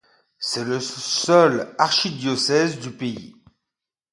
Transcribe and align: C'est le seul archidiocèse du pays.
C'est 0.39 0.63
le 0.65 0.79
seul 0.79 1.75
archidiocèse 1.77 2.79
du 2.79 2.89
pays. 2.89 3.35